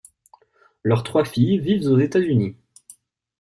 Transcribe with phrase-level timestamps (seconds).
[0.81, 2.55] Leurs trois filles vivent aux États-Unis.